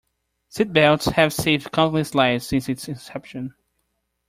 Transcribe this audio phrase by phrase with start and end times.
[0.49, 3.53] Seat belts have saved countless lives since its inception.